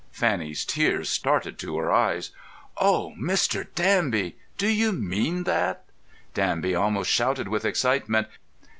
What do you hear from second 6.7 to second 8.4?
almost shouted with excitement.